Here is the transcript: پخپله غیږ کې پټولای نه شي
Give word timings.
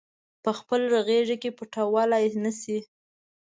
پخپله 0.43 0.99
غیږ 1.07 1.29
کې 1.41 1.49
پټولای 1.57 2.25
نه 2.43 2.51
شي 2.59 2.77